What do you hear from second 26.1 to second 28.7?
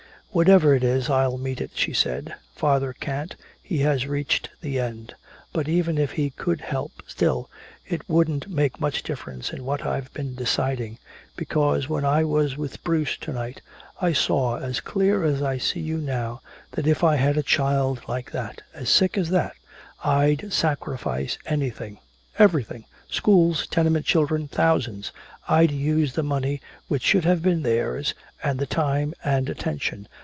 the money which should have been theirs, and the